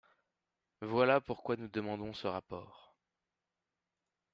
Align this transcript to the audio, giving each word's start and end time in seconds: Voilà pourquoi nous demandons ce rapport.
Voilà 0.81 1.21
pourquoi 1.21 1.57
nous 1.57 1.67
demandons 1.67 2.11
ce 2.15 2.25
rapport. 2.25 2.95